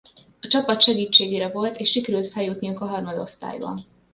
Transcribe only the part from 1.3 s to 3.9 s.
volt és sikerült feljutniuk a harmadosztályba.